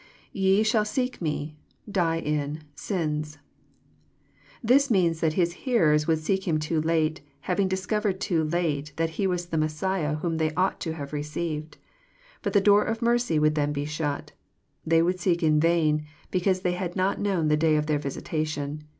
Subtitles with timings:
[0.33, 2.63] [Fe shall seek me,..die in,.
[2.73, 3.37] .sins.']
[4.63, 9.11] This means that His hearers would seek Him too late, having discovered too late that
[9.21, 11.77] He was the Messiah whom they ought to have received.
[12.41, 14.31] But the door of mercy would then be shut.
[14.83, 18.83] They would seek in vain, because they had not known the day of their visitation.